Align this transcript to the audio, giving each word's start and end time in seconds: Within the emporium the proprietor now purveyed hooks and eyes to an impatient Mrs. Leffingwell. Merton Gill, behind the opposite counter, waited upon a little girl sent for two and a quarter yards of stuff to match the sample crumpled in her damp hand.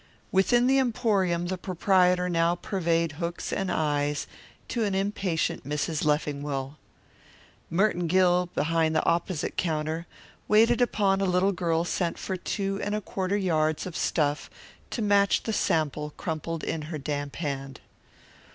Within 0.31 0.65
the 0.65 0.79
emporium 0.79 1.45
the 1.45 1.59
proprietor 1.59 2.27
now 2.27 2.55
purveyed 2.55 3.11
hooks 3.21 3.53
and 3.53 3.71
eyes 3.71 4.25
to 4.69 4.83
an 4.83 4.95
impatient 4.95 5.63
Mrs. 5.63 6.03
Leffingwell. 6.05 6.79
Merton 7.69 8.07
Gill, 8.07 8.49
behind 8.55 8.95
the 8.95 9.05
opposite 9.05 9.57
counter, 9.57 10.07
waited 10.47 10.81
upon 10.81 11.21
a 11.21 11.25
little 11.25 11.51
girl 11.51 11.83
sent 11.85 12.17
for 12.17 12.35
two 12.35 12.81
and 12.81 12.95
a 12.95 13.01
quarter 13.01 13.37
yards 13.37 13.85
of 13.85 13.95
stuff 13.95 14.49
to 14.89 15.03
match 15.03 15.43
the 15.43 15.53
sample 15.53 16.13
crumpled 16.17 16.63
in 16.63 16.81
her 16.89 16.97
damp 16.97 17.35
hand. 17.35 17.79